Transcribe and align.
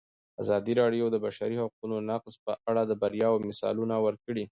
ازادي 0.41 0.73
راډیو 0.81 1.05
د 1.09 1.11
د 1.13 1.17
بشري 1.25 1.55
حقونو 1.63 1.95
نقض 2.09 2.33
په 2.45 2.51
اړه 2.69 2.81
د 2.85 2.91
بریاوو 3.01 3.45
مثالونه 3.49 3.95
ورکړي. 4.05 4.43